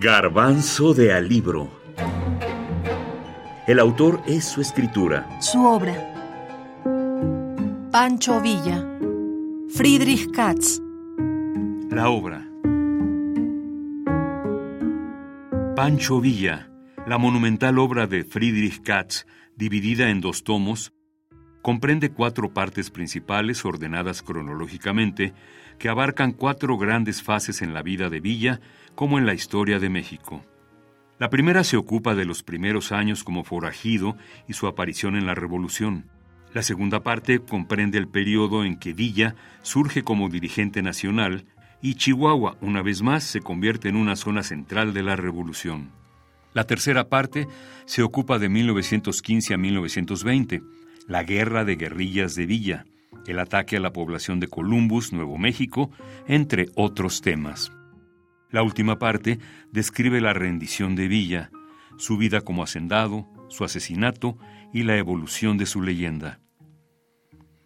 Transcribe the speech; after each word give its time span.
Garbanzo 0.00 0.94
de 0.94 1.12
Alibro. 1.12 1.68
El 3.66 3.80
autor 3.80 4.22
es 4.28 4.44
su 4.44 4.60
escritura. 4.60 5.28
Su 5.40 5.66
obra. 5.66 5.92
Pancho 7.90 8.40
Villa. 8.40 8.86
Friedrich 9.74 10.30
Katz. 10.30 10.80
La 11.90 12.10
obra. 12.10 12.48
Pancho 15.74 16.20
Villa, 16.20 16.70
la 17.04 17.18
monumental 17.18 17.80
obra 17.80 18.06
de 18.06 18.22
Friedrich 18.22 18.80
Katz, 18.82 19.26
dividida 19.56 20.10
en 20.10 20.20
dos 20.20 20.44
tomos, 20.44 20.92
comprende 21.68 22.08
cuatro 22.08 22.54
partes 22.54 22.90
principales 22.90 23.62
ordenadas 23.62 24.22
cronológicamente 24.22 25.34
que 25.78 25.90
abarcan 25.90 26.32
cuatro 26.32 26.78
grandes 26.78 27.22
fases 27.22 27.60
en 27.60 27.74
la 27.74 27.82
vida 27.82 28.08
de 28.08 28.20
Villa 28.20 28.58
como 28.94 29.18
en 29.18 29.26
la 29.26 29.34
historia 29.34 29.78
de 29.78 29.90
México. 29.90 30.42
La 31.18 31.28
primera 31.28 31.64
se 31.64 31.76
ocupa 31.76 32.14
de 32.14 32.24
los 32.24 32.42
primeros 32.42 32.90
años 32.90 33.22
como 33.22 33.44
forajido 33.44 34.16
y 34.48 34.54
su 34.54 34.66
aparición 34.66 35.14
en 35.14 35.26
la 35.26 35.34
Revolución. 35.34 36.06
La 36.54 36.62
segunda 36.62 37.02
parte 37.02 37.38
comprende 37.40 37.98
el 37.98 38.08
periodo 38.08 38.64
en 38.64 38.78
que 38.78 38.94
Villa 38.94 39.34
surge 39.60 40.02
como 40.02 40.30
dirigente 40.30 40.80
nacional 40.80 41.44
y 41.82 41.96
Chihuahua, 41.96 42.56
una 42.62 42.80
vez 42.80 43.02
más, 43.02 43.24
se 43.24 43.42
convierte 43.42 43.90
en 43.90 43.96
una 43.96 44.16
zona 44.16 44.42
central 44.42 44.94
de 44.94 45.02
la 45.02 45.16
Revolución. 45.16 45.90
La 46.54 46.64
tercera 46.64 47.10
parte 47.10 47.46
se 47.84 48.02
ocupa 48.02 48.38
de 48.38 48.48
1915 48.48 49.52
a 49.52 49.58
1920, 49.58 50.62
la 51.08 51.24
guerra 51.24 51.64
de 51.64 51.76
guerrillas 51.76 52.34
de 52.34 52.46
Villa, 52.46 52.84
el 53.26 53.40
ataque 53.40 53.78
a 53.78 53.80
la 53.80 53.92
población 53.92 54.40
de 54.40 54.46
Columbus, 54.46 55.12
Nuevo 55.12 55.38
México, 55.38 55.90
entre 56.28 56.66
otros 56.76 57.22
temas. 57.22 57.72
La 58.50 58.62
última 58.62 58.98
parte 58.98 59.38
describe 59.72 60.20
la 60.20 60.34
rendición 60.34 60.94
de 60.96 61.08
Villa, 61.08 61.50
su 61.96 62.18
vida 62.18 62.42
como 62.42 62.62
hacendado, 62.62 63.26
su 63.48 63.64
asesinato 63.64 64.38
y 64.72 64.82
la 64.82 64.96
evolución 64.96 65.56
de 65.56 65.66
su 65.66 65.82
leyenda. 65.82 66.40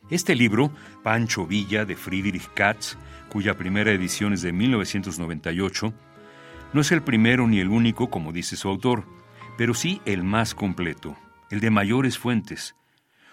Este 0.08 0.36
libro, 0.36 0.72
Pancho 1.02 1.46
Villa 1.46 1.84
de 1.84 1.96
Friedrich 1.96 2.48
Katz, 2.54 2.96
cuya 3.28 3.56
primera 3.56 3.90
edición 3.90 4.32
es 4.32 4.42
de 4.42 4.52
1998, 4.52 5.92
no 6.72 6.80
es 6.80 6.92
el 6.92 7.02
primero 7.02 7.48
ni 7.48 7.58
el 7.58 7.68
único, 7.68 8.08
como 8.08 8.32
dice 8.32 8.56
su 8.56 8.68
autor, 8.68 9.04
pero 9.58 9.74
sí 9.74 10.00
el 10.04 10.22
más 10.22 10.54
completo, 10.54 11.16
el 11.50 11.60
de 11.60 11.70
mayores 11.70 12.18
fuentes, 12.18 12.76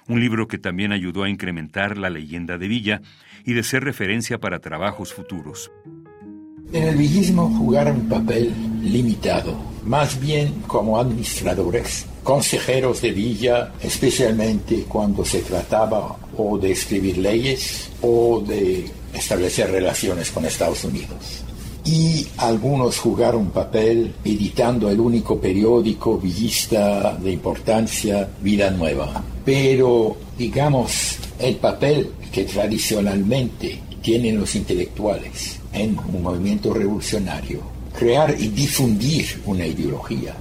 un 0.09 0.19
libro 0.19 0.47
que 0.47 0.57
también 0.57 0.91
ayudó 0.91 1.23
a 1.23 1.29
incrementar 1.29 1.97
la 1.97 2.09
leyenda 2.09 2.57
de 2.57 2.67
Villa 2.67 3.02
y 3.45 3.53
de 3.53 3.63
ser 3.63 3.83
referencia 3.83 4.39
para 4.39 4.59
trabajos 4.59 5.13
futuros. 5.13 5.71
En 6.73 6.83
el 6.83 6.97
villismo 6.97 7.49
jugaron 7.49 8.02
un 8.02 8.09
papel 8.09 8.52
limitado, 8.83 9.57
más 9.85 10.19
bien 10.19 10.61
como 10.67 10.99
administradores, 10.99 12.05
consejeros 12.23 13.02
de 13.02 13.11
Villa, 13.11 13.73
especialmente 13.81 14.83
cuando 14.87 15.23
se 15.25 15.41
trataba 15.41 16.17
o 16.37 16.57
de 16.57 16.71
escribir 16.71 17.17
leyes 17.17 17.91
o 18.02 18.43
de 18.45 18.85
establecer 19.13 19.71
relaciones 19.71 20.30
con 20.31 20.45
Estados 20.45 20.83
Unidos 20.83 21.45
y 21.90 22.28
algunos 22.38 23.00
jugaron 23.00 23.50
papel 23.50 24.14
editando 24.23 24.92
el 24.92 25.00
único 25.00 25.40
periódico 25.42 26.20
villista 26.20 27.16
de 27.16 27.32
importancia, 27.32 28.30
Vida 28.42 28.70
Nueva. 28.70 29.23
Pero, 29.44 30.16
digamos, 30.38 31.17
el 31.40 31.56
papel 31.56 32.12
que 32.32 32.44
tradicionalmente 32.44 33.80
tienen 34.04 34.40
los 34.40 34.54
intelectuales 34.56 35.60
en 35.73 35.98
un 36.14 36.22
movimiento 36.22 36.72
revolucionario, 36.72 37.62
crear 37.98 38.36
y 38.38 38.50
difundir 38.50 39.42
una 39.48 39.66
ideología, 39.66 40.36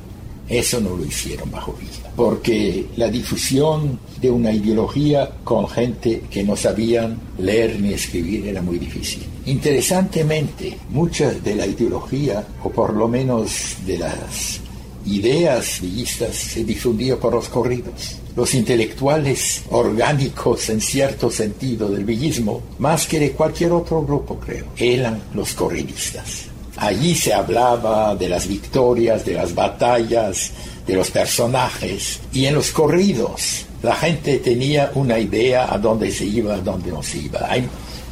eso 0.49 0.81
no 0.81 0.97
lo 0.97 1.05
hicieron 1.05 1.51
bajo 1.51 1.75
Villa, 1.75 2.11
porque 2.17 2.87
la 2.97 3.09
difusión 3.09 3.99
de 4.21 4.31
una 4.31 4.51
ideología 4.51 5.31
con 5.45 5.69
gente 5.69 6.23
que 6.31 6.43
no 6.43 6.57
sabían 6.57 7.21
leer 7.39 7.79
ni 7.79 7.93
escribir 7.93 8.47
era 8.47 8.63
muy 8.63 8.79
difícil. 8.79 9.25
Interesantemente, 9.47 10.79
mucha 10.91 11.31
de 11.33 11.55
la 11.55 11.67
ideología, 11.67 12.47
o 12.65 12.71
por 12.71 12.95
lo 12.95 13.09
menos 13.09 13.77
de 13.87 13.99
las 13.99 14.61
ideas 15.07 15.81
villistas, 15.81 16.35
se 16.35 16.65
difundía 16.65 17.19
por 17.19 17.35
los 17.35 17.49
corridos. 17.49 18.17
Los 18.35 18.55
intelectuales 18.55 19.63
orgánicos 19.71 20.69
en 20.71 20.81
cierto 20.81 21.31
sentido 21.31 21.91
del 21.91 22.05
villismo, 22.05 22.63
más 22.79 23.07
que 23.07 23.19
de 23.19 23.33
cualquier 23.33 23.73
otro 23.73 24.03
grupo 24.03 24.39
creo, 24.39 24.67
eran 24.77 25.23
los 25.35 25.55
corridistas. 25.55 26.49
Allí 26.79 27.15
se 27.15 27.35
hablaba 27.35 28.15
de 28.15 28.29
las 28.29 28.47
victorias, 28.47 29.25
de 29.25 29.35
las 29.35 29.55
batallas, 29.55 30.53
de 30.87 30.95
los 30.95 31.11
personajes. 31.11 32.21
Y 32.33 32.47
en 32.47 32.55
los 32.55 32.71
corridos 32.71 33.67
la 33.83 33.95
gente 33.95 34.39
tenía 34.39 34.91
una 34.95 35.19
idea 35.19 35.73
a 35.73 35.79
dónde 35.79 36.11
se 36.11 36.25
iba, 36.25 36.55
a 36.55 36.61
dónde 36.61 36.91
no 36.91 37.03
se 37.03 37.19
iba. 37.19 37.49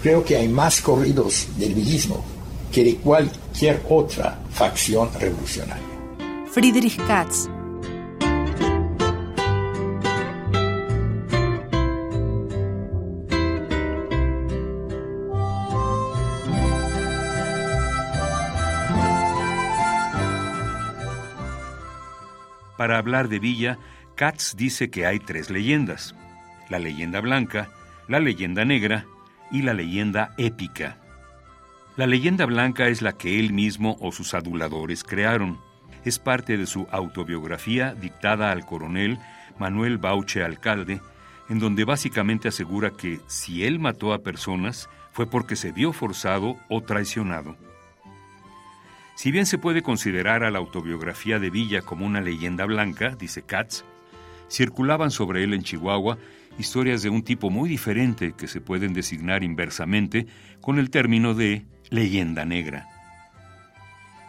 creo 0.02 0.24
que 0.24 0.36
hay 0.36 0.48
más 0.48 0.80
corridos 0.80 1.46
del 1.56 1.74
villismo 1.74 2.24
que 2.72 2.84
de 2.84 2.96
cualquier 2.96 3.82
otra 3.88 4.38
facción 4.50 5.10
revolucionaria. 5.18 5.84
Friedrich 6.50 6.96
Katz 7.06 7.48
Para 22.76 22.98
hablar 22.98 23.28
de 23.28 23.38
Villa, 23.38 23.78
Katz 24.16 24.56
dice 24.56 24.90
que 24.90 25.06
hay 25.06 25.18
tres 25.18 25.50
leyendas, 25.50 26.14
la 26.68 26.78
leyenda 26.78 27.20
blanca, 27.20 27.68
la 28.08 28.20
leyenda 28.20 28.64
negra 28.64 29.06
y 29.50 29.62
la 29.62 29.74
leyenda 29.74 30.34
épica. 30.38 30.98
La 31.96 32.06
leyenda 32.06 32.44
blanca 32.44 32.88
es 32.88 33.00
la 33.00 33.12
que 33.12 33.38
él 33.38 33.52
mismo 33.52 33.96
o 34.00 34.12
sus 34.12 34.34
aduladores 34.34 35.02
crearon. 35.02 35.58
Es 36.04 36.18
parte 36.18 36.56
de 36.56 36.66
su 36.66 36.86
autobiografía 36.90 37.94
dictada 37.94 38.52
al 38.52 38.66
coronel 38.66 39.18
Manuel 39.58 39.96
Bauche 39.98 40.42
Alcalde, 40.44 41.00
en 41.48 41.58
donde 41.58 41.84
básicamente 41.84 42.48
asegura 42.48 42.90
que 42.90 43.20
si 43.26 43.64
él 43.64 43.78
mató 43.78 44.12
a 44.12 44.22
personas 44.22 44.90
fue 45.12 45.26
porque 45.26 45.56
se 45.56 45.72
vio 45.72 45.92
forzado 45.94 46.58
o 46.68 46.82
traicionado. 46.82 47.56
Si 49.16 49.30
bien 49.30 49.46
se 49.46 49.56
puede 49.56 49.80
considerar 49.80 50.44
a 50.44 50.50
la 50.50 50.58
autobiografía 50.58 51.38
de 51.38 51.48
Villa 51.48 51.80
como 51.80 52.04
una 52.04 52.20
leyenda 52.20 52.66
blanca, 52.66 53.16
dice 53.18 53.40
Katz, 53.40 53.82
circulaban 54.50 55.10
sobre 55.10 55.42
él 55.42 55.54
en 55.54 55.62
Chihuahua 55.62 56.18
historias 56.58 57.02
de 57.02 57.08
un 57.08 57.22
tipo 57.22 57.48
muy 57.48 57.68
diferente 57.68 58.34
que 58.36 58.46
se 58.46 58.60
pueden 58.60 58.92
designar 58.92 59.42
inversamente 59.42 60.26
con 60.60 60.78
el 60.78 60.90
término 60.90 61.32
de 61.32 61.64
leyenda 61.88 62.44
negra. 62.44 62.88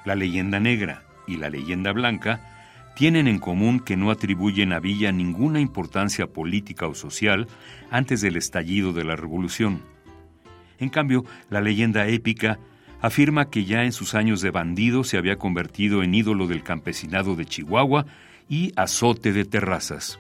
La 0.06 0.16
leyenda 0.16 0.62
negra 0.62 1.04
y 1.28 1.36
la 1.36 1.50
leyenda 1.50 1.92
blanca 1.92 2.94
tienen 2.96 3.28
en 3.28 3.40
común 3.40 3.82
que 3.82 3.98
no 3.98 4.10
atribuyen 4.10 4.72
a 4.72 4.80
Villa 4.80 5.12
ninguna 5.12 5.60
importancia 5.60 6.28
política 6.28 6.88
o 6.88 6.96
social 6.96 7.48
antes 7.92 8.22
del 8.22 8.38
estallido 8.38 8.94
de 8.94 9.04
la 9.04 9.18
Revolución. 9.18 9.82
En 10.80 10.88
cambio, 10.88 11.26
la 11.50 11.60
leyenda 11.60 12.08
épica 12.08 12.58
afirma 13.02 13.50
que 13.50 13.66
ya 13.66 13.84
en 13.84 13.92
sus 13.92 14.16
años 14.16 14.42
de 14.42 14.52
bandido 14.52 15.04
se 15.04 15.18
había 15.18 15.38
convertido 15.38 16.04
en 16.04 16.16
ídolo 16.16 16.48
del 16.48 16.64
campesinado 16.64 17.36
de 17.36 17.46
Chihuahua 17.46 18.06
y 18.50 18.72
azote 18.76 19.34
de 19.34 19.46
terrazas. 19.46 20.20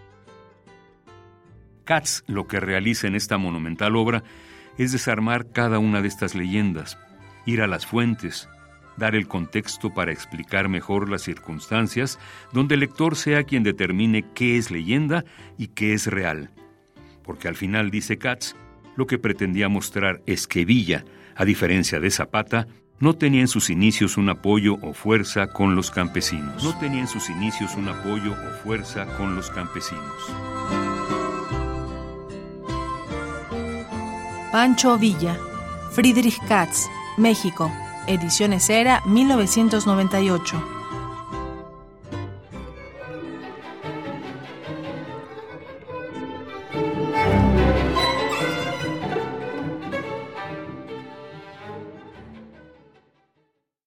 Katz 1.85 2.23
lo 2.27 2.47
que 2.47 2.59
realiza 2.59 3.07
en 3.07 3.15
esta 3.15 3.37
monumental 3.37 3.95
obra 3.95 4.23
es 4.77 4.91
desarmar 4.91 5.51
cada 5.51 5.79
una 5.79 6.01
de 6.01 6.07
estas 6.07 6.35
leyendas, 6.35 6.99
ir 7.45 7.61
a 7.61 7.67
las 7.67 7.85
fuentes, 7.85 8.49
dar 8.97 9.15
el 9.15 9.27
contexto 9.27 9.93
para 9.93 10.11
explicar 10.11 10.69
mejor 10.69 11.09
las 11.09 11.21
circunstancias, 11.21 12.19
donde 12.51 12.75
el 12.75 12.81
lector 12.81 13.15
sea 13.15 13.43
quien 13.43 13.63
determine 13.63 14.25
qué 14.33 14.57
es 14.57 14.69
leyenda 14.69 15.23
y 15.57 15.67
qué 15.67 15.93
es 15.93 16.07
real. 16.07 16.51
Porque 17.23 17.47
al 17.47 17.55
final, 17.55 17.89
dice 17.89 18.17
Katz, 18.17 18.53
lo 18.95 19.07
que 19.07 19.17
pretendía 19.17 19.69
mostrar 19.69 20.21
es 20.25 20.47
que 20.47 20.65
Villa, 20.65 21.05
a 21.37 21.45
diferencia 21.45 21.99
de 21.99 22.09
Zapata, 22.11 22.67
no 22.99 23.13
tenía 23.13 23.41
en 23.41 23.47
sus 23.47 23.69
inicios 23.69 24.17
un 24.17 24.29
apoyo 24.29 24.79
o 24.81 24.93
fuerza 24.93 25.47
con 25.47 25.75
los 25.75 25.91
campesinos. 25.91 26.63
No 26.63 26.77
tenía 26.79 27.01
en 27.01 27.07
sus 27.07 27.29
inicios 27.29 27.75
un 27.75 27.87
apoyo 27.87 28.31
o 28.31 28.63
fuerza 28.63 29.05
con 29.17 29.35
los 29.35 29.51
campesinos. 29.51 30.03
Pancho 34.51 34.97
Villa, 34.97 35.37
Friedrich 35.91 36.39
Katz, 36.47 36.87
México, 37.17 37.71
Ediciones 38.07 38.69
Era, 38.69 39.03
1998. 39.05 40.76